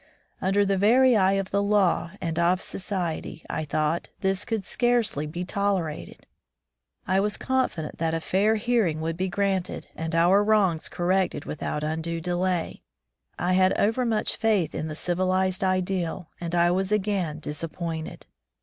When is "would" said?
9.01-9.15